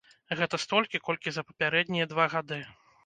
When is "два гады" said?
2.15-2.59